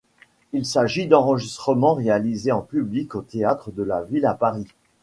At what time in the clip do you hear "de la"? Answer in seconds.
3.69-4.01